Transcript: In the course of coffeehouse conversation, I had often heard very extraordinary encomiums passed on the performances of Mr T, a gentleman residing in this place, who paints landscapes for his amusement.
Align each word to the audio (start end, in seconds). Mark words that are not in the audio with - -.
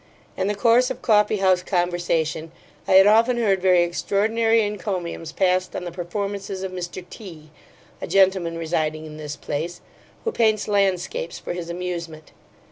In 0.35 0.47
the 0.47 0.55
course 0.55 0.89
of 0.89 1.03
coffeehouse 1.03 1.61
conversation, 1.61 2.51
I 2.87 2.93
had 2.93 3.05
often 3.05 3.37
heard 3.37 3.61
very 3.61 3.83
extraordinary 3.83 4.63
encomiums 4.63 5.31
passed 5.31 5.75
on 5.75 5.83
the 5.83 5.91
performances 5.91 6.63
of 6.63 6.71
Mr 6.71 7.07
T, 7.07 7.51
a 8.01 8.07
gentleman 8.07 8.57
residing 8.57 9.05
in 9.05 9.17
this 9.17 9.35
place, 9.35 9.79
who 10.23 10.31
paints 10.31 10.67
landscapes 10.67 11.37
for 11.37 11.53
his 11.53 11.69
amusement. 11.69 12.31